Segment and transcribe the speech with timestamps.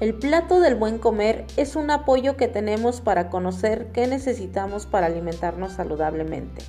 [0.00, 5.06] El plato del buen comer es un apoyo que tenemos para conocer qué necesitamos para
[5.06, 6.62] alimentarnos saludablemente.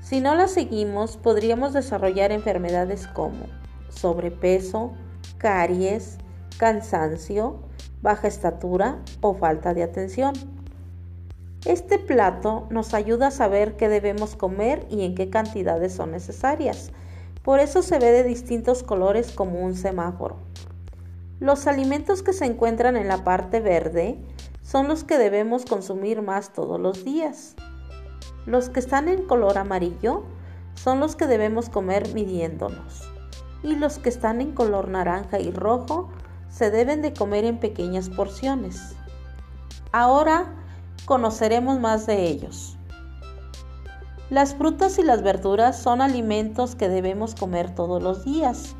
[0.00, 3.44] Si no la seguimos, podríamos desarrollar enfermedades como
[3.90, 4.92] sobrepeso,
[5.36, 6.16] caries,
[6.56, 7.60] cansancio,
[8.00, 10.32] baja estatura o falta de atención.
[11.66, 16.90] Este plato nos ayuda a saber qué debemos comer y en qué cantidades son necesarias.
[17.42, 20.38] Por eso se ve de distintos colores como un semáforo.
[21.44, 24.18] Los alimentos que se encuentran en la parte verde
[24.62, 27.54] son los que debemos consumir más todos los días.
[28.46, 30.22] Los que están en color amarillo
[30.74, 33.02] son los que debemos comer midiéndonos.
[33.62, 36.08] Y los que están en color naranja y rojo
[36.48, 38.94] se deben de comer en pequeñas porciones.
[39.92, 40.46] Ahora
[41.04, 42.78] conoceremos más de ellos.
[44.30, 48.74] Las frutas y las verduras son alimentos que debemos comer todos los días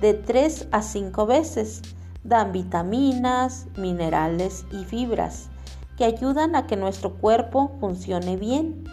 [0.00, 1.82] de 3 a 5 veces.
[2.24, 5.48] Dan vitaminas, minerales y fibras
[5.96, 8.84] que ayudan a que nuestro cuerpo funcione bien.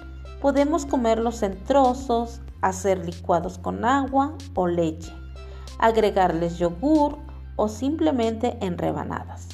[0.41, 5.13] Podemos comerlos en trozos, hacer licuados con agua o leche,
[5.77, 7.17] agregarles yogur
[7.55, 9.49] o simplemente en rebanadas.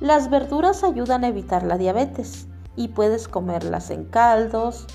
[0.00, 4.86] Las verduras ayudan a evitar la diabetes y puedes comerlas en caldos,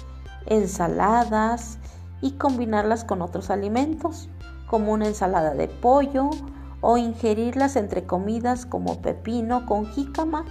[0.45, 1.79] ensaladas
[2.21, 4.29] y combinarlas con otros alimentos
[4.67, 6.29] como una ensalada de pollo
[6.81, 10.45] o ingerirlas entre comidas como pepino con jícama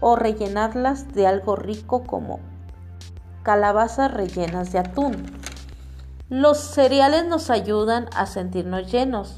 [0.00, 2.40] o rellenarlas de algo rico como
[3.42, 5.26] calabazas rellenas de atún.
[6.28, 9.36] Los cereales nos ayudan a sentirnos llenos.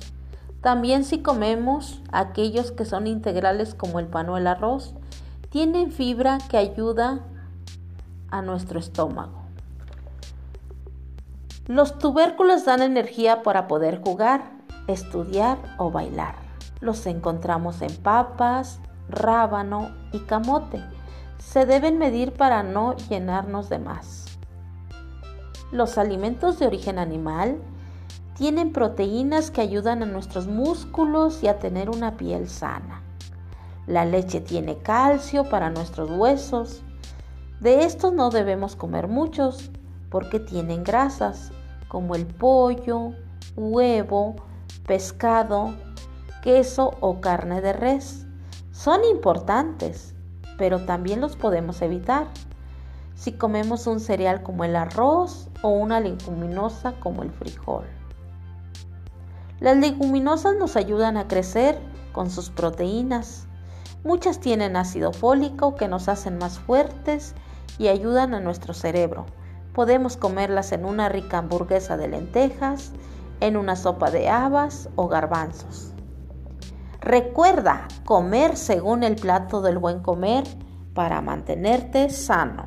[0.61, 4.95] También si comemos aquellos que son integrales como el pan o el arroz,
[5.51, 7.21] tienen fibra que ayuda
[8.31, 9.43] a nuestro estómago.
[11.67, 14.53] Los tubérculos dan energía para poder jugar,
[14.87, 16.37] estudiar o bailar.
[16.81, 20.83] Los encontramos en papas, rábano y camote.
[21.39, 24.25] Se deben medir para no llenarnos de más.
[25.73, 27.59] Los alimentos de origen animal
[28.37, 33.03] tienen proteínas que ayudan a nuestros músculos y a tener una piel sana.
[33.87, 36.83] La leche tiene calcio para nuestros huesos.
[37.61, 39.71] De estos no debemos comer muchos
[40.11, 41.53] porque tienen grasas
[41.89, 43.13] como el pollo,
[43.57, 44.37] huevo,
[44.87, 45.75] pescado,
[46.43, 48.27] queso o carne de res.
[48.71, 50.15] Son importantes,
[50.59, 52.27] pero también los podemos evitar.
[53.15, 57.85] Si comemos un cereal como el arroz o una leguminosa como el frijol.
[59.61, 61.79] Las leguminosas nos ayudan a crecer
[62.13, 63.47] con sus proteínas.
[64.03, 67.35] Muchas tienen ácido fólico que nos hacen más fuertes
[67.79, 69.27] y ayudan a nuestro cerebro.
[69.73, 72.93] Podemos comerlas en una rica hamburguesa de lentejas,
[73.41, 75.93] en una sopa de habas o garbanzos.
[77.01, 80.45] Recuerda comer según el plato del buen comer
[80.95, 82.67] para mantenerte sano.